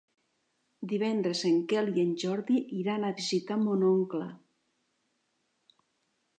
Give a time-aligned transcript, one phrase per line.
[0.93, 4.33] Divendres en Quel i en Jordi iran a visitar mon oncle.